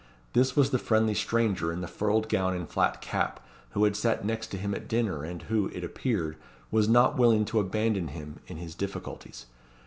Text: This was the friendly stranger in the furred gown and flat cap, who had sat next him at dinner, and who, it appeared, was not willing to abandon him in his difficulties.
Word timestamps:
This 0.33 0.55
was 0.55 0.71
the 0.71 0.79
friendly 0.79 1.13
stranger 1.13 1.71
in 1.71 1.81
the 1.81 1.87
furred 1.87 2.27
gown 2.27 2.55
and 2.55 2.67
flat 2.67 3.01
cap, 3.01 3.39
who 3.73 3.83
had 3.83 3.95
sat 3.95 4.25
next 4.25 4.51
him 4.51 4.73
at 4.73 4.87
dinner, 4.87 5.23
and 5.23 5.43
who, 5.43 5.67
it 5.75 5.83
appeared, 5.83 6.37
was 6.71 6.89
not 6.89 7.19
willing 7.19 7.45
to 7.45 7.59
abandon 7.59 8.07
him 8.07 8.39
in 8.47 8.57
his 8.57 8.73
difficulties. 8.73 9.45